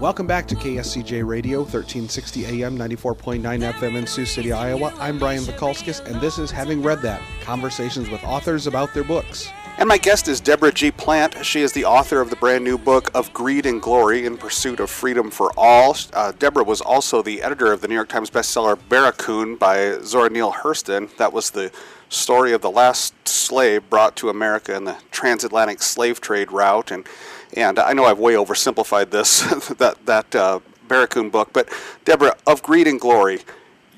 Welcome 0.00 0.26
back 0.26 0.46
to 0.48 0.54
KSCJ 0.54 1.26
Radio, 1.26 1.60
1360 1.60 2.62
AM, 2.62 2.76
94.9 2.76 3.40
FM 3.40 3.96
in 3.96 4.06
Sioux 4.06 4.26
City, 4.26 4.52
Iowa. 4.52 4.92
I'm 4.98 5.18
Brian 5.18 5.42
Vikalskis, 5.42 6.04
and 6.04 6.20
this 6.20 6.38
is 6.38 6.50
Having 6.50 6.82
Read 6.82 7.00
That 7.00 7.22
Conversations 7.40 8.10
with 8.10 8.22
authors 8.22 8.66
about 8.66 8.92
their 8.92 9.04
books. 9.04 9.50
And 9.78 9.90
my 9.90 9.98
guest 9.98 10.26
is 10.26 10.40
Deborah 10.40 10.72
G. 10.72 10.90
Plant. 10.90 11.44
She 11.44 11.60
is 11.60 11.72
the 11.72 11.84
author 11.84 12.22
of 12.22 12.30
the 12.30 12.36
brand 12.36 12.64
new 12.64 12.78
book 12.78 13.10
of 13.14 13.30
Greed 13.34 13.66
and 13.66 13.82
Glory 13.82 14.24
in 14.24 14.38
Pursuit 14.38 14.80
of 14.80 14.88
Freedom 14.88 15.30
for 15.30 15.52
All. 15.54 15.94
Uh, 16.14 16.32
Deborah 16.32 16.64
was 16.64 16.80
also 16.80 17.20
the 17.20 17.42
editor 17.42 17.70
of 17.72 17.82
the 17.82 17.88
New 17.88 17.94
York 17.94 18.08
Times 18.08 18.30
bestseller 18.30 18.78
Barracoon 18.88 19.56
by 19.56 19.98
Zora 20.00 20.30
Neale 20.30 20.52
Hurston. 20.52 21.14
That 21.18 21.34
was 21.34 21.50
the 21.50 21.70
story 22.08 22.54
of 22.54 22.62
the 22.62 22.70
last 22.70 23.12
slave 23.28 23.88
brought 23.90 24.16
to 24.16 24.30
America 24.30 24.74
in 24.74 24.84
the 24.84 24.96
transatlantic 25.10 25.82
slave 25.82 26.22
trade 26.22 26.52
route. 26.52 26.90
And, 26.90 27.06
and 27.54 27.78
I 27.78 27.92
know 27.92 28.06
I've 28.06 28.18
way 28.18 28.32
oversimplified 28.32 29.10
this, 29.10 29.40
that, 29.76 29.98
that 30.06 30.34
uh, 30.34 30.60
Barracoon 30.88 31.28
book, 31.28 31.50
but 31.52 31.68
Deborah, 32.06 32.38
of 32.46 32.62
Greed 32.62 32.86
and 32.86 32.98
Glory, 32.98 33.40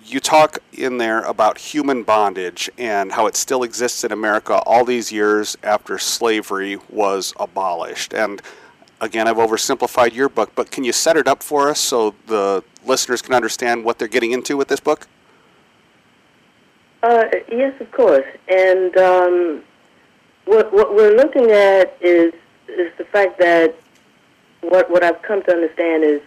you 0.08 0.20
talk 0.20 0.58
in 0.72 0.98
there 0.98 1.22
about 1.22 1.58
human 1.58 2.02
bondage 2.02 2.70
and 2.78 3.12
how 3.12 3.26
it 3.26 3.36
still 3.36 3.62
exists 3.62 4.04
in 4.04 4.12
America 4.12 4.54
all 4.64 4.84
these 4.84 5.12
years 5.12 5.56
after 5.62 5.98
slavery 5.98 6.78
was 6.88 7.34
abolished. 7.38 8.14
And 8.14 8.40
again, 9.00 9.28
I've 9.28 9.36
oversimplified 9.36 10.14
your 10.14 10.28
book, 10.28 10.52
but 10.54 10.70
can 10.70 10.84
you 10.84 10.92
set 10.92 11.16
it 11.16 11.26
up 11.26 11.42
for 11.42 11.68
us 11.68 11.78
so 11.78 12.14
the 12.26 12.64
listeners 12.84 13.22
can 13.22 13.34
understand 13.34 13.84
what 13.84 13.98
they're 13.98 14.08
getting 14.08 14.32
into 14.32 14.56
with 14.56 14.68
this 14.68 14.80
book? 14.80 15.06
Uh, 17.02 17.24
yes, 17.50 17.78
of 17.80 17.90
course. 17.92 18.26
And 18.48 18.96
um, 18.96 19.62
what, 20.46 20.72
what 20.72 20.94
we're 20.94 21.16
looking 21.16 21.50
at 21.50 21.96
is 22.00 22.32
is 22.68 22.92
the 22.98 23.04
fact 23.04 23.38
that 23.38 23.74
what 24.60 24.90
what 24.90 25.02
I've 25.02 25.22
come 25.22 25.42
to 25.44 25.52
understand 25.52 26.04
is 26.04 26.20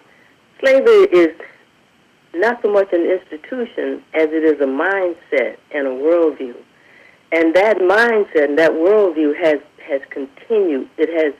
slavery 0.59 1.07
is 1.11 1.39
not 2.33 2.61
so 2.61 2.71
much 2.71 2.91
an 2.93 3.01
institution 3.01 4.03
as 4.13 4.29
it 4.31 4.43
is 4.43 4.61
a 4.61 4.65
mindset 4.65 5.57
and 5.71 5.87
a 5.87 5.91
worldview. 5.91 6.55
And 7.31 7.55
that 7.55 7.77
mindset 7.77 8.45
and 8.45 8.57
that 8.57 8.71
worldview 8.71 9.35
has, 9.41 9.59
has 9.85 10.01
continued. 10.09 10.89
It 10.97 11.09
has, 11.09 11.33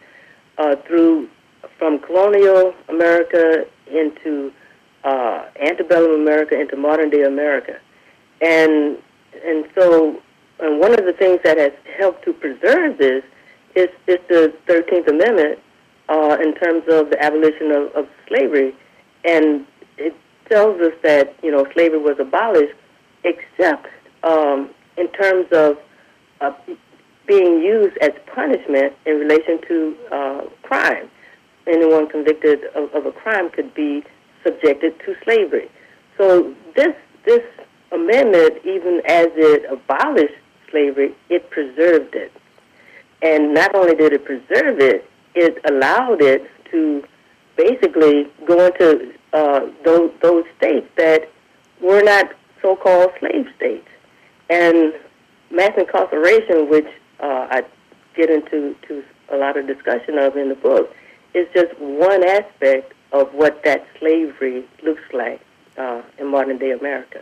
uh, 0.58 0.76
through, 0.88 1.30
from 1.78 2.00
colonial 2.00 2.74
America 2.90 3.66
into 3.88 4.52
uh, 5.04 5.46
antebellum 5.62 6.22
America 6.22 6.60
into 6.60 6.76
modern 6.76 7.10
day 7.10 7.24
America. 7.24 7.80
And, 8.42 8.98
and 9.46 9.66
so, 9.76 10.22
and 10.60 10.80
one 10.80 10.94
of 10.94 11.06
the 11.06 11.14
things 11.14 11.40
that 11.44 11.58
has 11.58 11.72
helped 11.98 12.24
to 12.26 12.34
preserve 12.34 12.98
this 12.98 13.24
is, 13.76 13.90
is 14.08 14.18
the 14.30 14.54
13th 14.68 15.08
Amendment 15.08 15.60
uh, 16.10 16.38
in 16.42 16.54
terms 16.56 16.84
of 16.90 17.10
the 17.10 17.22
abolition 17.22 17.72
of, 17.72 17.92
of 17.94 18.08
slavery. 18.28 18.76
And 19.24 19.66
it 19.98 20.16
tells 20.52 20.80
us 20.82 20.94
that 21.04 21.36
you 21.42 21.52
know 21.52 21.66
slavery 21.74 22.00
was 22.00 22.18
abolished, 22.20 22.76
except 23.24 23.88
um, 24.24 24.70
in 24.98 25.08
terms 25.12 25.48
of 25.52 25.78
uh, 26.42 26.54
being 27.28 27.62
used 27.62 27.98
as 28.00 28.12
punishment 28.34 28.94
in 29.06 29.18
relation 29.18 29.62
to 29.68 29.96
uh, 30.12 30.42
crime. 30.64 31.10
Anyone 31.68 32.10
convicted 32.10 32.66
of, 32.76 32.94
of 32.94 33.06
a 33.06 33.12
crime 33.12 33.50
could 33.50 33.74
be 33.74 34.04
subjected 34.44 35.00
to 35.06 35.16
slavery. 35.24 35.70
So 36.18 36.54
this 36.76 36.96
this 37.26 37.44
amendment, 37.92 38.58
even 38.66 39.02
as 39.08 39.28
it 39.36 39.72
abolished 39.72 40.34
slavery, 40.70 41.16
it 41.30 41.50
preserved 41.50 42.16
it. 42.16 42.32
And 43.22 43.54
not 43.54 43.76
only 43.76 43.96
did 43.96 44.14
it 44.14 44.26
preserve 44.26 44.80
it, 44.80 45.08
it 45.36 45.60
allowed 45.70 46.22
it 46.22 46.50
to 46.72 47.04
basically 47.56 48.28
go 48.48 48.66
into 48.66 49.14
uh, 49.34 49.68
those, 49.84 50.12
those 50.22 50.46
states 50.58 50.88
that 50.98 51.30
were 51.82 52.02
not 52.02 52.32
so-called 52.62 53.12
slave 53.20 53.48
states. 53.56 53.88
And 54.50 54.94
mass 55.50 55.72
incarceration, 55.78 56.70
which 56.70 56.88
uh, 57.20 57.48
I 57.50 57.64
get 58.16 58.30
into 58.30 58.76
to 58.88 59.04
a 59.30 59.38
lot 59.38 59.58
of 59.58 59.68
discussion 59.68 60.18
of 60.18 60.36
in 60.36 60.50
the 60.50 60.56
book, 60.56 60.94
is 61.34 61.48
just 61.54 61.78
one 61.80 62.28
aspect 62.28 62.94
of 63.12 63.34
what 63.34 63.64
that 63.64 63.86
slavery 64.00 64.66
looks 64.84 65.04
like 65.14 65.42
uh, 65.78 66.02
in 66.18 66.28
modern 66.28 66.58
day 66.58 66.72
America. 66.72 67.22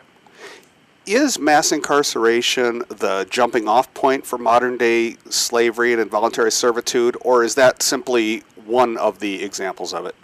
Is 1.05 1.39
mass 1.39 1.71
incarceration 1.71 2.83
the 2.89 3.25
jumping 3.29 3.67
off 3.67 3.91
point 3.93 4.25
for 4.25 4.37
modern 4.37 4.77
day 4.77 5.17
slavery 5.29 5.91
and 5.91 6.01
involuntary 6.01 6.51
servitude, 6.51 7.17
or 7.21 7.43
is 7.43 7.55
that 7.55 7.81
simply 7.81 8.43
one 8.65 8.97
of 8.97 9.19
the 9.19 9.43
examples 9.43 9.93
of 9.93 10.05
it? 10.05 10.15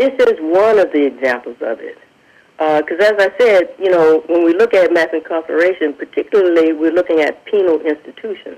This 0.00 0.14
is 0.18 0.38
one 0.40 0.78
of 0.78 0.90
the 0.92 1.04
examples 1.04 1.58
of 1.60 1.78
it. 1.80 1.98
Because 2.56 2.98
uh, 3.00 3.12
as 3.12 3.14
I 3.18 3.30
said, 3.38 3.74
you 3.78 3.90
know, 3.90 4.24
when 4.28 4.46
we 4.46 4.54
look 4.54 4.72
at 4.72 4.90
mass 4.94 5.08
incarceration, 5.12 5.92
particularly 5.92 6.72
we're 6.72 6.92
looking 6.92 7.20
at 7.20 7.44
penal 7.44 7.78
institutions. 7.82 8.56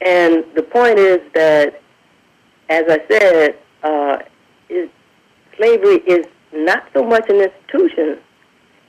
And 0.00 0.44
the 0.54 0.62
point 0.62 0.98
is 0.98 1.20
that, 1.34 1.82
as 2.70 2.84
I 2.88 3.00
said, 3.10 3.58
uh, 3.82 4.16
is, 4.70 4.88
slavery 5.58 5.96
is 6.06 6.26
not 6.54 6.84
so 6.94 7.02
much 7.02 7.28
an 7.28 7.36
institution 7.36 8.18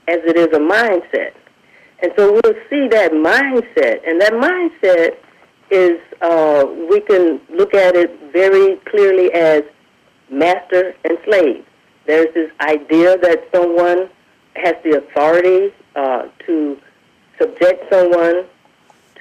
as 0.07 0.19
it 0.23 0.37
is 0.37 0.47
a 0.47 0.61
mindset. 0.61 1.33
And 2.01 2.13
so 2.15 2.31
we'll 2.31 2.61
see 2.69 2.87
that 2.87 3.11
mindset, 3.11 4.07
and 4.07 4.21
that 4.21 4.31
mindset 4.31 5.17
is, 5.69 5.99
uh, 6.21 6.65
we 6.89 7.01
can 7.01 7.41
look 7.49 7.73
at 7.73 7.97
it 7.97 8.17
very 8.31 8.77
clearly 8.89 9.33
as 9.33 9.63
master 10.29 10.95
and 11.03 11.17
slave. 11.25 11.65
There's 12.05 12.33
this 12.33 12.51
idea 12.61 13.17
that 13.17 13.47
someone 13.53 14.09
has 14.55 14.75
the 14.83 14.97
authority 14.97 15.73
uh, 15.95 16.27
to 16.45 16.79
subject 17.37 17.91
someone 17.91 18.45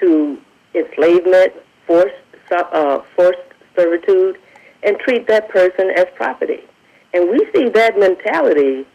to 0.01 0.39
enslavement, 0.75 1.53
forced, 1.87 2.15
uh, 2.51 3.01
forced 3.15 3.39
servitude, 3.75 4.39
and 4.83 4.99
treat 4.99 5.27
that 5.27 5.49
person 5.49 5.91
as 5.97 6.07
property. 6.15 6.63
And 7.13 7.31
we 7.31 7.39
see 7.55 7.69
that 7.71 7.99
mentality 7.99 8.87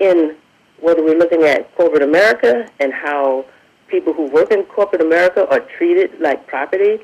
in 0.00 0.36
whether 0.80 1.02
we're 1.02 1.18
looking 1.18 1.42
at 1.42 1.74
corporate 1.76 2.02
America 2.02 2.68
and 2.80 2.92
how 2.92 3.44
people 3.88 4.12
who 4.12 4.26
work 4.26 4.50
in 4.50 4.64
corporate 4.64 5.02
America 5.02 5.48
are 5.50 5.60
treated 5.60 6.10
like 6.20 6.46
property, 6.46 6.98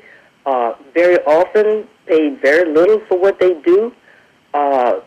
uh, 0.45 0.73
very 0.93 1.17
often 1.25 1.87
paid 2.05 2.41
very 2.41 2.71
little 2.71 2.99
for 3.07 3.17
what 3.17 3.39
they 3.39 3.53
do, 3.61 3.93
uh, 4.53 4.99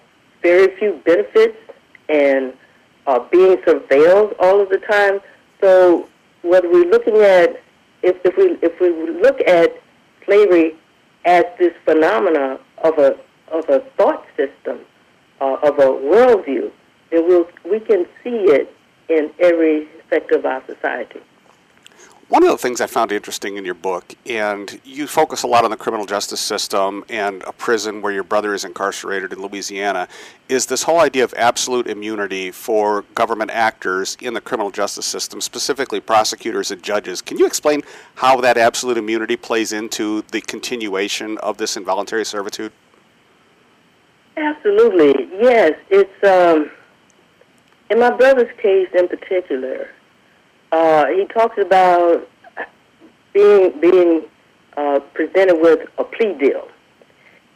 very 0.43 0.77
few 0.77 1.01
benefits 1.05 1.57
and 2.09 2.53
uh, 3.07 3.21
being 3.31 3.57
surveilled 3.59 4.35
all 4.39 4.61
of 4.61 4.69
the 4.69 4.79
time. 4.79 5.21
So 5.61 6.09
whether 6.43 6.69
we're 6.69 6.91
looking 6.91 7.17
at 7.17 7.61
if, 8.03 8.17
if 8.25 8.37
we 8.37 8.59
if 8.63 8.79
we 8.81 8.91
look 9.21 9.41
at 9.47 9.71
slavery 10.27 10.77
as 11.25 11.45
this 11.59 11.73
phenomena 11.85 12.59
of 12.83 12.99
a 12.99 13.17
of 13.51 13.69
a 13.69 13.81
thought 13.97 14.25
system, 14.37 14.81
uh, 15.41 15.57
of 15.63 15.79
a 15.79 15.87
worldview, 15.87 16.71
then 17.11 17.27
we'll, 17.27 17.47
we 17.71 17.81
can 17.81 18.07
see 18.23 18.45
it 18.51 18.75
in 19.09 19.31
every 19.41 19.89
sector 20.11 20.37
of 20.37 20.47
our 20.47 20.63
society. 20.67 21.21
One 22.35 22.43
of 22.43 22.49
the 22.49 22.59
things 22.59 22.81
I 22.81 22.89
found 22.89 23.13
interesting 23.13 23.59
in 23.59 23.65
your 23.65 23.75
book, 23.75 24.13
and 24.27 24.81
you 24.83 25.07
focus 25.07 25.45
a 25.45 25.47
lot 25.47 25.65
on 25.65 25.71
the 25.71 25.77
criminal 25.77 26.05
justice 26.05 26.41
system 26.41 27.05
and 27.09 27.45
a 27.45 27.53
prison 27.53 28.03
where 28.03 28.13
your 28.13 28.25
brother 28.25 28.55
is 28.55 28.65
incarcerated 28.65 29.33
in 29.33 29.41
Louisiana, 29.41 30.09
is 30.49 30.67
this 30.67 30.83
whole 30.83 30.99
idea 30.99 31.23
of 31.23 31.33
absolute 31.37 31.87
immunity 31.87 32.51
for 32.51 33.03
government 33.15 33.53
actors 33.53 34.17
in 34.21 34.35
the 34.35 34.41
criminal 34.41 34.73
justice 34.73 35.07
system, 35.07 35.41
specifically 35.41 36.01
prosecutors 36.01 36.73
and 36.73 36.83
judges. 36.83 37.23
Can 37.23 37.39
you 37.39 37.47
explain 37.47 37.83
how 38.17 38.41
that 38.41 38.57
absolute 38.57 38.99
immunity 38.99 39.37
plays 39.37 39.73
into 39.73 40.23
the 40.33 40.41
continuation 40.41 41.39
of 41.39 41.57
this 41.57 41.77
involuntary 41.77 42.25
servitude? 42.25 42.73
Absolutely, 44.37 45.29
yes. 45.41 45.75
It's 45.89 46.25
um, 46.25 46.69
in 47.91 48.01
my 48.01 48.11
brother's 48.11 48.51
case 48.61 48.89
in 48.93 49.07
particular 49.07 49.89
uh, 50.75 51.07
he 51.07 51.25
talks 51.27 51.57
about 51.59 52.29
being 53.35 53.79
being 53.81 54.23
uh, 54.79 55.01
presented 55.13 55.57
with 55.61 55.87
a 55.99 56.05
plea 56.05 56.33
deal, 56.35 56.67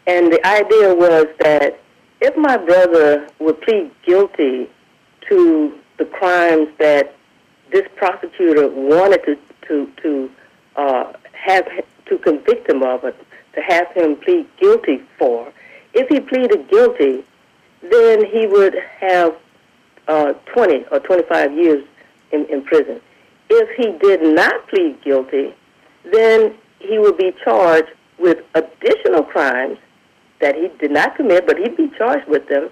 and 0.07 0.31
the 0.31 0.47
idea 0.47 0.95
was 0.95 1.27
that 1.41 1.81
if 2.21 2.37
my 2.37 2.59
brother 2.59 3.29
would 3.39 3.61
plead 3.63 3.91
guilty 4.05 4.69
to 5.29 5.79
the 5.97 6.05
crimes 6.05 6.69
that 6.79 7.15
this 7.73 7.87
prosecutor 7.97 8.69
wanted 8.69 9.25
to 9.25 9.39
to 9.67 9.91
to 10.03 10.31
uh, 10.77 11.13
have 11.33 11.67
to 12.07 12.19
convict 12.19 12.69
him 12.69 12.83
of, 12.83 13.03
to 13.03 13.61
have 13.63 13.89
him 13.93 14.17
plead 14.17 14.47
guilty 14.59 15.03
for, 15.19 15.53
if 15.95 16.09
he 16.09 16.21
pleaded 16.21 16.69
guilty, 16.69 17.25
then 17.83 18.25
he 18.25 18.47
would 18.47 18.75
have 18.75 19.37
uh, 20.09 20.33
20 20.55 20.87
or 20.91 21.01
25 21.01 21.53
years 21.53 21.85
in, 22.33 22.47
in 22.47 22.63
prison. 22.63 23.01
If 23.51 23.77
he 23.77 23.99
did 23.99 24.23
not 24.23 24.69
plead 24.69 25.03
guilty, 25.03 25.55
then 26.13 26.55
he 26.79 26.99
would 26.99 27.17
be 27.17 27.33
charged 27.45 27.91
with 28.19 28.39
additional 28.55 29.23
crimes 29.23 29.79
that 30.41 30.55
he 30.55 30.69
did 30.79 30.91
not 30.91 31.17
commit, 31.17 31.47
but 31.47 31.59
he'd 31.59 31.77
be 31.77 31.91
charged 31.97 32.29
with 32.29 32.49
them, 32.49 32.71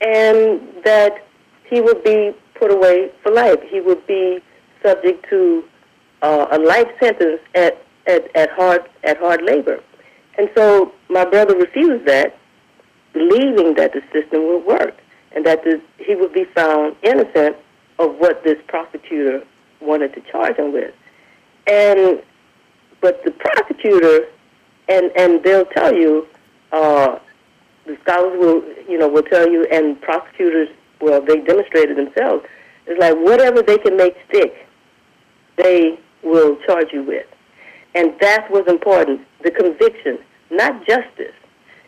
and 0.00 0.60
that 0.84 1.26
he 1.64 1.80
would 1.80 2.02
be 2.04 2.32
put 2.54 2.70
away 2.70 3.10
for 3.22 3.32
life. 3.32 3.58
He 3.68 3.80
would 3.80 4.06
be 4.06 4.40
subject 4.82 5.24
to 5.30 5.64
uh, 6.22 6.46
a 6.52 6.58
life 6.58 6.88
sentence 7.00 7.40
at, 7.54 7.82
at, 8.06 8.34
at 8.36 8.50
hard 8.50 8.82
at 9.04 9.18
hard 9.18 9.42
labor. 9.42 9.80
And 10.38 10.50
so 10.56 10.92
my 11.08 11.24
brother 11.24 11.56
refused 11.56 12.06
that, 12.06 12.36
believing 13.12 13.74
that 13.74 13.92
the 13.92 14.02
system 14.12 14.46
would 14.48 14.64
work 14.64 14.96
and 15.34 15.46
that 15.46 15.64
he 15.98 16.14
would 16.14 16.32
be 16.32 16.44
found 16.44 16.96
innocent 17.02 17.56
of 17.98 18.16
what 18.16 18.42
this 18.44 18.58
prosecutor 18.66 19.44
wanted 19.80 20.12
to 20.14 20.20
charge 20.32 20.56
him 20.56 20.72
with. 20.72 20.94
And 21.66 22.22
but 23.04 23.22
the 23.22 23.32
prosecutor, 23.32 24.28
and 24.88 25.12
and 25.14 25.44
they'll 25.44 25.66
tell 25.66 25.92
you, 25.92 26.26
uh, 26.72 27.18
the 27.84 27.98
scholars 28.02 28.38
will 28.38 28.62
you 28.88 28.96
know 28.96 29.06
will 29.06 29.22
tell 29.22 29.46
you, 29.46 29.66
and 29.70 30.00
prosecutors 30.00 30.70
well 31.02 31.20
they 31.20 31.36
demonstrated 31.42 31.98
themselves. 31.98 32.46
It's 32.86 32.98
like 32.98 33.14
whatever 33.14 33.60
they 33.60 33.76
can 33.76 33.98
make 33.98 34.16
stick, 34.26 34.66
they 35.58 35.98
will 36.22 36.56
charge 36.66 36.94
you 36.94 37.02
with, 37.02 37.26
and 37.94 38.14
that's 38.22 38.50
what's 38.50 38.70
important: 38.70 39.20
the 39.42 39.50
conviction, 39.50 40.18
not 40.50 40.86
justice. 40.86 41.36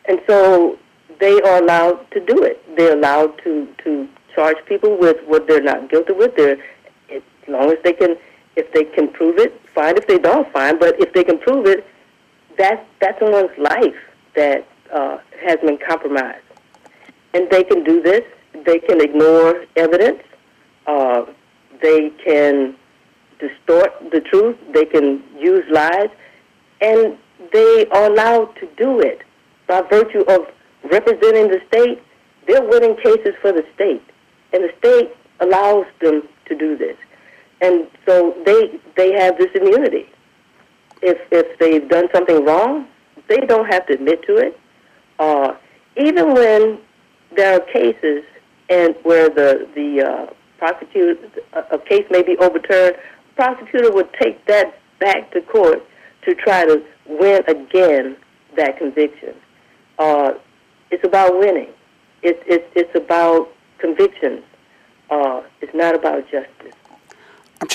And 0.09 0.21
so 0.29 0.79
they 1.19 1.41
are 1.41 1.63
allowed 1.63 2.11
to 2.11 2.21
do 2.21 2.43
it. 2.45 2.63
They're 2.77 2.93
allowed 2.93 3.41
to 3.45 3.67
to 3.85 4.07
charge 4.35 4.59
people 4.67 4.99
with 4.99 5.17
what 5.27 5.49
they're 5.49 5.63
not 5.63 5.89
guilty 5.91 6.13
with. 6.13 6.37
They're 6.37 6.59
as 7.11 7.23
long 7.49 7.71
as 7.73 7.79
they 7.85 7.95
can, 7.95 8.17
if 8.57 8.71
they 8.73 8.85
can 8.85 9.09
prove 9.09 9.39
it, 9.39 9.59
fine. 9.77 9.97
If 9.97 10.09
they 10.09 10.19
don't, 10.19 10.51
fine. 10.53 10.81
But 10.81 10.99
if 10.99 11.13
they 11.13 11.23
can 11.23 11.39
prove 11.39 11.67
it, 11.67 11.87
that's 12.59 12.85
that's 13.01 13.21
someone's 13.21 13.57
life 13.59 14.01
that 14.35 14.67
uh, 14.93 15.19
has 15.45 15.59
been 15.61 15.79
compromised, 15.79 16.43
and 17.35 17.49
they 17.51 17.63
can 17.63 17.85
do 17.85 18.03
this. 18.03 18.23
They 18.65 18.81
can 18.81 19.01
ignore 19.01 19.67
evidence. 19.77 20.23
Uh, 20.87 21.27
they 21.83 22.11
can 22.25 22.75
distort 23.39 23.93
the 24.11 24.21
truth. 24.21 24.57
They 24.73 24.87
can 24.87 25.23
use 25.39 25.65
lies, 25.71 26.09
and 26.81 27.19
they 27.53 27.87
are 27.93 28.11
allowed 28.11 28.55
to 28.57 28.69
do 28.77 29.01
it 29.01 29.21
by 29.67 29.83
virtue 29.83 30.25
of 30.29 30.41
representing 30.91 31.49
the 31.49 31.61
state. 31.69 32.03
They're 32.49 32.67
winning 32.67 32.97
cases 32.97 33.35
for 33.43 33.53
the 33.53 33.65
state, 33.75 34.03
and 34.53 34.65
the 34.65 34.73
state 34.79 35.11
allows 35.41 35.87
them 36.01 36.23
to 36.47 36.55
do 36.57 36.77
this, 36.77 36.97
and 37.61 37.87
so 38.07 38.37
they 38.45 38.81
they 38.97 39.13
have 39.13 39.39
this 39.39 39.51
immunity. 39.55 40.07
If 41.03 41.19
if 41.31 41.59
they've 41.59 41.89
done 41.89 42.09
something 42.15 42.45
wrong, 42.45 42.87
they 43.29 43.39
don't 43.39 43.67
have 43.73 43.87
to 43.87 43.95
admit 43.95 44.23
to 44.27 44.37
it. 44.37 44.61
Uh, 45.19 45.55
even 45.97 46.35
when 46.35 46.79
there 47.37 47.57
are 47.57 47.61
cases 47.61 48.25
and 48.69 48.95
where 49.03 49.29
the 49.29 49.69
the 49.75 50.03
uh, 50.03 50.27
prosecutor 50.59 51.17
a, 51.53 51.77
a 51.77 51.79
case 51.79 52.05
may 52.11 52.23
be 52.23 52.37
overturned, 52.39 52.97
prosecutor 53.35 53.93
would 53.93 54.13
take 54.21 54.45
that 54.47 54.79
back 55.01 55.31
to 55.33 55.41
court 55.43 55.83
to 56.25 56.35
try 56.35 56.65
to 56.65 56.83
win 57.07 57.43
again 57.47 58.17
that 58.57 58.79
conviction. 58.79 59.35
Uh, 59.99 60.33
it's 60.91 61.05
about 61.05 61.39
winning. 61.39 61.71
It's 62.23 62.43
it's 62.47 62.67
it's 62.75 62.95
about 62.95 63.49
convictions. 63.79 64.43
Uh, 65.11 65.43
it's 65.61 65.75
not 65.75 65.95
about 65.95 66.25
justice. 66.31 66.76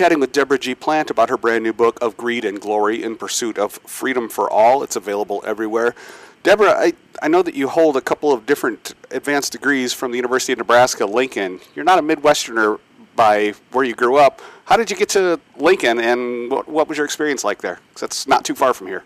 Chatting 0.01 0.19
with 0.19 0.31
Deborah 0.31 0.57
G. 0.57 0.73
Plant 0.73 1.11
about 1.11 1.29
her 1.29 1.37
brand 1.37 1.63
new 1.63 1.73
book 1.73 1.99
of 2.01 2.17
Greed 2.17 2.43
and 2.43 2.59
Glory 2.59 3.03
in 3.03 3.15
Pursuit 3.15 3.59
of 3.59 3.73
Freedom 3.73 4.29
for 4.29 4.49
All. 4.49 4.81
It's 4.81 4.95
available 4.95 5.43
everywhere. 5.45 5.93
Deborah, 6.41 6.71
I, 6.71 6.93
I 7.21 7.27
know 7.27 7.43
that 7.43 7.53
you 7.53 7.67
hold 7.67 7.95
a 7.95 8.01
couple 8.01 8.33
of 8.33 8.47
different 8.47 8.95
advanced 9.11 9.51
degrees 9.51 9.93
from 9.93 10.09
the 10.09 10.17
University 10.17 10.53
of 10.53 10.57
Nebraska 10.57 11.05
Lincoln. 11.05 11.59
You're 11.75 11.85
not 11.85 11.99
a 11.99 12.01
Midwesterner 12.01 12.79
by 13.15 13.53
where 13.73 13.83
you 13.85 13.93
grew 13.93 14.17
up. 14.17 14.41
How 14.65 14.75
did 14.75 14.89
you 14.89 14.97
get 14.97 15.09
to 15.09 15.39
Lincoln, 15.57 15.99
and 15.99 16.49
what, 16.49 16.67
what 16.67 16.87
was 16.87 16.97
your 16.97 17.05
experience 17.05 17.43
like 17.43 17.61
there? 17.61 17.77
Because 17.89 18.01
that's 18.01 18.27
not 18.27 18.43
too 18.43 18.55
far 18.55 18.73
from 18.73 18.87
here. 18.87 19.03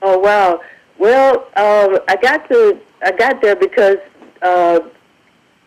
Oh 0.00 0.18
wow! 0.18 0.62
Well, 0.98 1.48
um, 1.54 1.98
I 2.08 2.16
got 2.22 2.48
to 2.48 2.80
I 3.02 3.12
got 3.12 3.42
there 3.42 3.56
because 3.56 3.98
uh, 4.40 4.80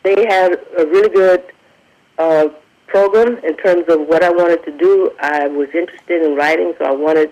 they 0.01 0.25
had 0.25 0.53
a 0.79 0.87
really 0.87 1.09
good 1.09 1.43
uh, 2.17 2.47
program 2.89 3.37
in 3.43 3.55
terms 3.57 3.85
of 3.87 4.07
what 4.07 4.23
I 4.23 4.29
wanted 4.29 4.63
to 4.65 4.77
do. 4.77 5.11
I 5.21 5.47
was 5.47 5.69
interested 5.73 6.23
in 6.23 6.35
writing, 6.35 6.73
so 6.77 6.85
I 6.85 6.91
wanted 6.91 7.31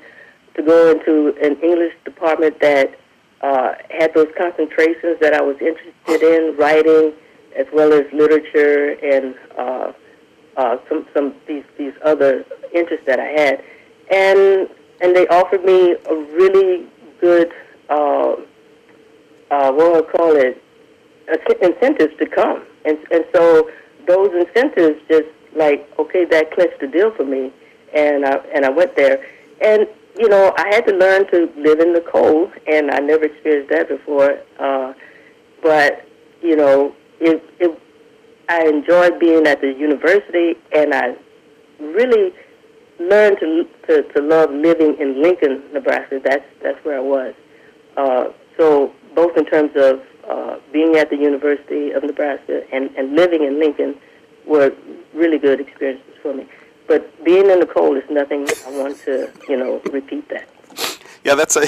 to 0.56 0.64
go 0.64 0.92
into 0.92 1.36
an 1.42 1.60
English 1.62 1.94
department 2.06 2.60
that 2.62 2.98
uh, 3.42 3.74
had 3.90 4.14
those 4.14 4.30
concentrations 4.38 5.20
that 5.22 5.34
I 5.34 5.42
was 5.42 5.58
interested 5.62 6.22
in, 6.22 6.56
writing 6.58 7.14
as 7.56 7.66
well 7.74 7.94
as 7.94 8.06
literature 8.14 8.98
and 9.04 9.36
uh, 9.58 9.92
uh, 10.58 10.78
some 10.90 11.08
some 11.14 11.36
these 11.48 11.64
these 11.78 11.94
other 12.04 12.46
interests 12.74 13.06
that 13.06 13.20
I 13.20 13.28
had, 13.28 13.64
and 14.12 14.70
and 15.02 15.16
they 15.16 15.28
offered 15.28 15.64
me 15.64 15.96
a 16.10 16.16
really 16.16 16.88
good 17.22 17.52
uh, 17.90 18.36
uh, 19.52 19.72
what 19.72 19.98
I 19.98 20.18
call 20.18 20.36
it 20.36 20.64
incentives 21.62 22.18
to 22.20 22.26
come, 22.28 22.66
and 22.86 22.98
and 23.12 23.26
so 23.36 23.70
those 24.08 24.30
incentives 24.34 25.00
just 25.10 25.28
like 25.56 25.88
okay 26.00 26.26
that 26.26 26.52
clinched 26.52 26.80
the 26.80 26.88
deal 26.88 27.12
for 27.16 27.26
me, 27.26 27.52
and 27.94 28.26
I 28.26 28.38
and 28.54 28.66
I 28.66 28.70
went 28.70 28.96
there, 28.96 29.26
and 29.62 29.88
you 30.18 30.28
know 30.30 30.54
I 30.58 30.68
had 30.74 30.86
to 30.88 30.96
learn 30.96 31.30
to 31.32 31.50
live 31.58 31.80
in 31.80 31.94
the 31.94 32.02
cold, 32.02 32.52
and 32.68 32.92
I 32.92 33.00
never 33.00 33.26
experienced 33.26 33.70
that 33.72 33.90
before, 33.90 34.40
uh, 34.60 34.94
but 35.62 36.08
you 36.42 36.56
know 36.56 36.96
it 37.20 37.44
it 37.60 37.80
I 38.50 38.68
enjoyed 38.68 39.20
being 39.20 39.46
at 39.48 39.62
the 39.62 39.74
university, 39.74 40.56
and 40.74 40.94
I 40.94 41.16
really 41.80 42.34
learned 43.00 43.38
to 43.40 43.68
to, 43.88 44.04
to 44.14 44.22
love 44.22 44.52
living 44.52 44.96
in 45.00 45.22
Lincoln, 45.22 45.64
Nebraska. 45.74 46.20
That's 46.24 46.46
that's 46.64 46.84
where 46.86 46.98
I 46.98 47.02
was. 47.02 47.34
Uh, 47.96 48.26
so 48.58 48.94
both 49.16 49.38
in 49.38 49.46
terms 49.46 49.72
of 49.76 50.02
uh, 50.30 50.58
being 50.72 50.96
at 50.96 51.10
the 51.10 51.16
University 51.16 51.92
of 51.92 52.04
Nebraska 52.04 52.62
and, 52.72 52.90
and 52.96 53.16
living 53.16 53.44
in 53.44 53.60
Lincoln 53.60 53.96
were 54.48 54.74
really 55.14 55.38
good 55.38 55.60
experiences 55.60 56.16
for 56.22 56.34
me. 56.34 56.48
But 56.88 57.24
being 57.24 57.50
in 57.50 57.60
the 57.60 57.66
cold 57.66 57.98
is 57.98 58.10
nothing 58.10 58.48
I 58.66 58.72
want 58.72 58.98
to, 59.06 59.32
you 59.50 59.58
know, 59.58 59.82
repeat 59.92 60.30
that. 60.30 60.48
Yeah, 61.24 61.36
that's 61.36 61.58
a 61.58 61.66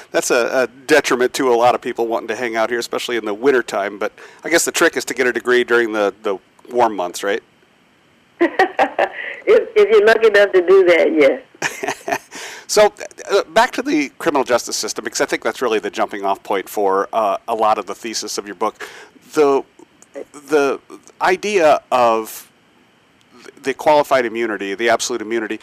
that's 0.12 0.30
a, 0.30 0.62
a, 0.62 0.66
detriment 0.86 1.34
to 1.34 1.52
a 1.52 1.56
lot 1.56 1.74
of 1.74 1.80
people 1.80 2.06
wanting 2.06 2.28
to 2.28 2.36
hang 2.36 2.54
out 2.54 2.70
here, 2.70 2.78
especially 2.78 3.16
in 3.16 3.24
the 3.24 3.34
wintertime. 3.34 3.98
But 3.98 4.12
I 4.44 4.50
guess 4.50 4.64
the 4.64 4.70
trick 4.70 4.96
is 4.96 5.04
to 5.06 5.14
get 5.14 5.26
a 5.26 5.32
degree 5.32 5.64
during 5.64 5.92
the, 5.92 6.14
the 6.22 6.38
warm 6.70 6.94
months, 6.94 7.24
right? 7.24 7.42
if, 8.40 8.50
if 9.46 9.90
you're 9.90 10.06
lucky 10.06 10.28
enough 10.28 10.52
to 10.52 10.66
do 10.66 10.84
that, 10.84 11.12
yes. 11.12 12.20
so, 12.68 12.92
uh, 13.30 13.42
back 13.44 13.72
to 13.72 13.82
the 13.82 14.10
criminal 14.18 14.44
justice 14.44 14.76
system, 14.76 15.04
because 15.04 15.20
I 15.20 15.26
think 15.26 15.42
that's 15.42 15.62
really 15.62 15.80
the 15.80 15.90
jumping 15.90 16.24
off 16.24 16.42
point 16.42 16.68
for 16.68 17.08
uh, 17.12 17.38
a 17.48 17.54
lot 17.54 17.78
of 17.78 17.86
the 17.86 17.94
thesis 17.94 18.38
of 18.38 18.46
your 18.46 18.56
book. 18.56 18.86
The 19.32 19.64
the 20.32 20.80
idea 21.20 21.80
of 21.90 22.50
the 23.62 23.74
qualified 23.74 24.26
immunity, 24.26 24.74
the 24.74 24.88
absolute 24.88 25.22
immunity. 25.22 25.60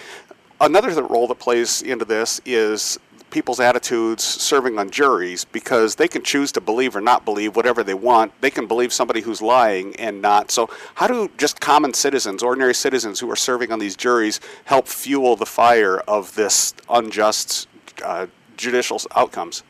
Another 0.60 1.02
role 1.04 1.28
that 1.28 1.40
plays 1.40 1.82
into 1.82 2.06
this 2.06 2.40
is 2.46 3.00
people's 3.32 3.60
attitudes 3.60 4.24
serving 4.24 4.78
on 4.78 4.92
juries 4.92 5.46
because 5.46 5.96
they 5.96 6.08
can 6.08 6.22
choose 6.22 6.52
to 6.52 6.62
believe 6.62 6.96
or 6.96 7.02
not 7.02 7.26
believe 7.26 7.56
whatever 7.56 7.84
they 7.84 7.94
want. 7.94 8.32
They 8.42 8.52
can 8.52 8.68
believe 8.68 8.94
somebody 8.94 9.22
who's 9.22 9.42
lying 9.42 9.96
and 9.96 10.22
not. 10.22 10.52
So, 10.52 10.70
how 10.96 11.08
do 11.08 11.32
just 11.38 11.60
common 11.60 11.94
citizens, 11.94 12.44
ordinary 12.44 12.76
citizens 12.76 13.20
who 13.20 13.32
are 13.32 13.36
serving 13.36 13.72
on 13.72 13.80
these 13.80 13.96
juries, 13.96 14.40
help 14.66 14.88
fuel 14.88 15.36
the 15.36 15.46
fire 15.46 16.00
of 16.00 16.36
this 16.36 16.74
unjust 16.90 17.68
uh, 18.04 18.28
judicial 18.58 19.02
outcomes? 19.16 19.64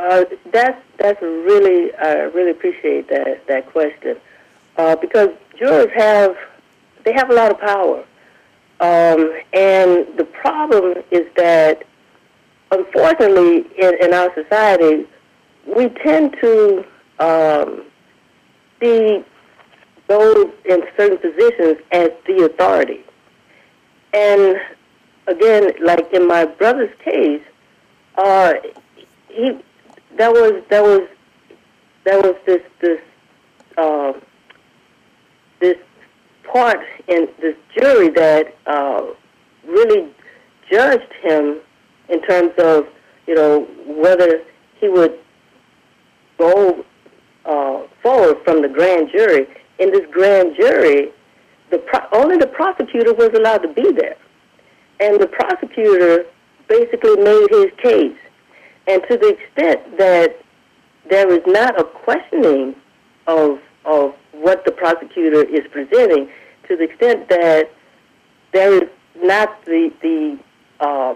Uh, 0.00 0.24
that's 0.50 0.82
that's 0.96 1.20
really 1.20 1.94
I 1.94 2.22
really 2.34 2.52
appreciate 2.52 3.08
that 3.08 3.46
that 3.48 3.70
question 3.70 4.16
uh, 4.78 4.96
because 4.96 5.28
jurors 5.58 5.90
have 5.94 6.38
they 7.04 7.12
have 7.12 7.28
a 7.28 7.34
lot 7.34 7.50
of 7.50 7.60
power, 7.60 7.98
um, 8.80 9.30
and 9.52 10.06
the 10.16 10.26
problem 10.32 11.02
is 11.10 11.26
that 11.36 11.82
unfortunately, 12.70 13.66
in, 13.78 13.94
in 14.02 14.14
our 14.14 14.32
society, 14.34 15.06
we 15.66 15.90
tend 15.90 16.34
to 16.40 16.82
um, 17.18 17.84
see 18.80 19.22
those 20.06 20.46
in 20.64 20.82
certain 20.96 21.18
positions 21.18 21.76
as 21.92 22.08
the 22.26 22.46
authority. 22.46 23.04
And 24.14 24.58
again, 25.26 25.72
like 25.82 26.10
in 26.14 26.26
my 26.26 26.46
brother's 26.46 26.96
case, 27.04 27.42
uh, 28.16 28.54
he 29.28 29.58
that 30.16 30.32
was 30.32 30.62
that 30.70 30.82
was 30.82 31.08
that 32.04 32.22
was 32.22 32.34
this 32.46 32.62
this 32.80 33.00
uh, 33.76 34.12
this 35.60 35.76
part 36.44 36.80
in 37.08 37.28
this 37.40 37.56
jury 37.76 38.10
that 38.10 38.54
uh, 38.66 39.06
really 39.66 40.12
judged 40.70 41.12
him 41.22 41.60
in 42.08 42.22
terms 42.22 42.52
of, 42.58 42.86
you 43.26 43.34
know, 43.34 43.66
whether 43.86 44.42
he 44.80 44.88
would 44.88 45.18
go 46.38 46.84
uh, 47.44 47.82
forward 48.02 48.38
from 48.44 48.62
the 48.62 48.68
grand 48.68 49.10
jury. 49.12 49.46
In 49.78 49.90
this 49.90 50.06
grand 50.10 50.56
jury, 50.56 51.12
the 51.70 51.78
pro- 51.78 52.06
only 52.12 52.36
the 52.36 52.46
prosecutor 52.46 53.14
was 53.14 53.30
allowed 53.34 53.58
to 53.58 53.68
be 53.68 53.92
there, 53.92 54.16
and 54.98 55.20
the 55.20 55.26
prosecutor 55.26 56.26
basically 56.68 57.16
made 57.16 57.46
his 57.50 57.70
case. 57.82 58.16
And 58.86 59.02
to 59.08 59.16
the 59.16 59.28
extent 59.28 59.98
that 59.98 60.36
there 61.08 61.30
is 61.32 61.42
not 61.46 61.78
a 61.80 61.84
questioning 61.84 62.74
of 63.26 63.58
of 63.84 64.14
what 64.32 64.64
the 64.64 64.72
prosecutor 64.72 65.42
is 65.42 65.66
presenting, 65.70 66.28
to 66.68 66.76
the 66.76 66.84
extent 66.84 67.28
that 67.28 67.70
there 68.52 68.82
is 68.82 68.88
not 69.22 69.64
the 69.64 69.92
the 70.02 70.38
uh, 70.80 71.14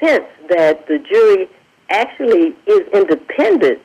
sense 0.00 0.26
that 0.48 0.86
the 0.86 0.98
jury 0.98 1.48
actually 1.90 2.54
is 2.66 2.82
independent 2.92 3.80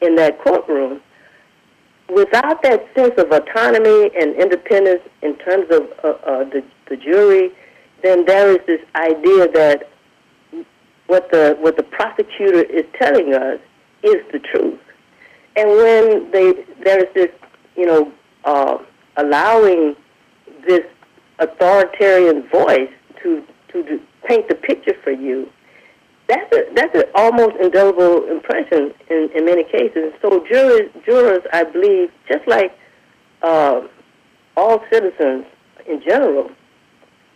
in 0.00 0.14
that 0.14 0.38
courtroom, 0.42 1.00
without 2.08 2.62
that 2.62 2.86
sense 2.94 3.14
of 3.18 3.30
autonomy 3.30 4.10
and 4.18 4.34
independence 4.36 5.02
in 5.22 5.36
terms 5.38 5.66
of 5.70 5.88
uh, 6.04 6.08
uh, 6.08 6.44
the, 6.44 6.62
the 6.88 6.96
jury, 6.96 7.50
then 8.02 8.24
there 8.24 8.50
is 8.52 8.58
this 8.66 8.80
idea 8.94 9.50
that 9.52 9.90
what 11.08 11.30
the 11.32 11.56
what 11.60 11.76
the 11.76 11.82
prosecutor 11.82 12.62
is 12.62 12.84
telling 13.00 13.34
us 13.34 13.58
is 14.02 14.16
the 14.32 14.38
truth. 14.38 14.80
And 15.56 15.68
when 15.70 16.30
they 16.30 16.64
there 16.84 17.00
is 17.00 17.12
this, 17.14 17.30
you 17.76 17.86
know, 17.86 18.12
uh, 18.44 18.78
allowing 19.16 19.96
this 20.66 20.84
authoritarian 21.40 22.48
voice 22.48 22.90
to 23.22 23.42
to 23.72 24.00
paint 24.26 24.48
the 24.48 24.54
picture 24.54 24.94
for 25.02 25.10
you, 25.10 25.50
that's 26.28 26.54
a 26.54 26.72
that's 26.74 26.94
an 26.94 27.04
almost 27.14 27.56
indelible 27.60 28.28
impression 28.30 28.94
in, 29.10 29.30
in 29.34 29.44
many 29.44 29.64
cases. 29.64 30.12
So 30.22 30.44
jurors, 30.50 30.90
jurors, 31.04 31.42
I 31.52 31.64
believe, 31.64 32.10
just 32.30 32.46
like 32.46 32.76
uh, 33.42 33.80
all 34.56 34.82
citizens 34.92 35.46
in 35.86 36.02
general, 36.06 36.50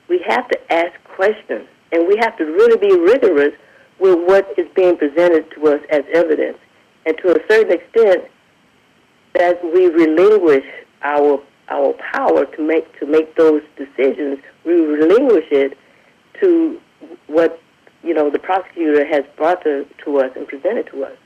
we 0.09 0.23
have 0.29 0.47
to 0.49 0.73
ask 0.73 0.93
questions, 1.17 1.67
and 1.93 2.09
we 2.09 2.17
have 2.21 2.37
to 2.39 2.45
really 2.45 2.79
be 2.79 2.99
rigorous 2.99 3.53
with 3.99 4.19
what 4.27 4.53
is 4.59 4.67
being 4.75 4.97
presented 4.97 5.51
to 5.53 5.69
us 5.69 5.81
as 5.91 6.03
evidence, 6.13 6.59
and 7.07 7.17
to 7.19 7.31
a 7.31 7.41
certain 7.49 7.73
extent, 7.73 8.25
that 9.35 9.63
we 9.65 9.87
relinquish 9.87 10.67
our 11.03 11.41
our 11.69 11.95
power 12.13 12.45
to 12.45 12.63
make 12.63 12.99
to 12.99 13.07
make 13.07 13.35
those 13.37 13.63
decisions, 13.77 14.39
we 14.65 14.73
relinquish 14.73 15.47
it 15.51 15.79
to 16.41 16.81
what 17.29 17.61
you 18.03 18.15
know, 18.15 18.31
the 18.31 18.39
prosecutor 18.39 19.07
has 19.07 19.25
brought 19.37 19.63
to, 19.63 19.87
to 20.05 20.19
us 20.19 20.31
and 20.37 20.47
presented 20.47 20.87
to 20.89 21.05
us. 21.05 21.17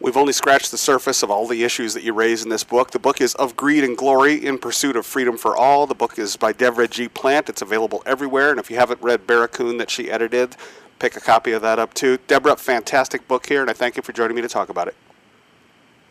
We've 0.00 0.16
only 0.16 0.32
scratched 0.32 0.70
the 0.70 0.78
surface 0.78 1.24
of 1.24 1.30
all 1.30 1.48
the 1.48 1.64
issues 1.64 1.92
that 1.94 2.04
you 2.04 2.12
raise 2.12 2.44
in 2.44 2.50
this 2.50 2.62
book. 2.62 2.92
The 2.92 3.00
book 3.00 3.20
is 3.20 3.34
Of 3.34 3.56
Greed 3.56 3.82
and 3.82 3.96
Glory 3.96 4.46
in 4.46 4.56
Pursuit 4.56 4.94
of 4.94 5.04
Freedom 5.04 5.36
for 5.36 5.56
All. 5.56 5.88
The 5.88 5.94
book 5.94 6.20
is 6.20 6.36
by 6.36 6.52
Deborah 6.52 6.86
G. 6.86 7.08
Plant. 7.08 7.48
It's 7.48 7.62
available 7.62 8.04
everywhere. 8.06 8.50
And 8.50 8.60
if 8.60 8.70
you 8.70 8.76
haven't 8.76 9.02
read 9.02 9.26
Barracoon 9.26 9.76
that 9.78 9.90
she 9.90 10.08
edited, 10.08 10.54
pick 11.00 11.16
a 11.16 11.20
copy 11.20 11.50
of 11.50 11.62
that 11.62 11.80
up 11.80 11.94
too. 11.94 12.18
Deborah, 12.28 12.54
fantastic 12.54 13.26
book 13.26 13.46
here, 13.46 13.60
and 13.60 13.68
I 13.68 13.72
thank 13.72 13.96
you 13.96 14.02
for 14.04 14.12
joining 14.12 14.36
me 14.36 14.42
to 14.42 14.48
talk 14.48 14.68
about 14.68 14.86
it. 14.86 14.94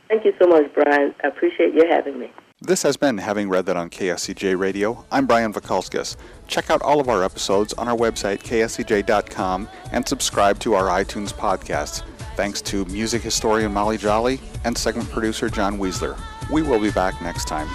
Thank 0.10 0.26
you 0.26 0.34
so 0.38 0.48
much, 0.48 0.66
Brian. 0.74 1.16
I 1.24 1.28
appreciate 1.28 1.74
you 1.74 1.86
having 1.90 2.20
me. 2.20 2.30
This 2.60 2.84
has 2.84 2.98
been 2.98 3.20
Having 3.20 3.50
Read 3.50 3.68
That 3.68 3.78
on 3.78 3.90
KSCJ 3.90 4.60
Radio. 4.60 5.06
I'm 5.12 5.28
Brian 5.28 5.54
Vakalskis. 5.54 6.18
Check 6.48 6.70
out 6.70 6.82
all 6.82 7.00
of 7.00 7.08
our 7.08 7.24
episodes 7.24 7.72
on 7.74 7.88
our 7.88 7.96
website, 7.96 8.40
kscj.com, 8.40 9.70
and 9.94 10.08
subscribe 10.08 10.60
to 10.60 10.74
our 10.74 10.88
iTunes 10.88 11.34
podcasts. 11.34 12.04
Thanks 12.38 12.62
to 12.62 12.86
music 12.86 13.24
historian 13.24 13.74
Molly 13.74 13.98
Jolly 13.98 14.40
and 14.64 14.78
segment 14.78 15.10
producer 15.10 15.50
John 15.50 15.80
Weisler. 15.80 16.16
We 16.52 16.62
will 16.62 16.80
be 16.80 16.92
back 16.92 17.20
next 17.20 17.46
time. 17.48 17.68